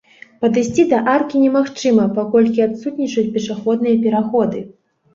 Падысці 0.45 0.85
да 0.93 1.01
аркі 1.15 1.41
немагчыма, 1.43 2.09
паколькі 2.17 2.67
адсутнічаюць 2.69 3.29
пешаходныя 3.39 4.05
пераходы. 4.05 4.69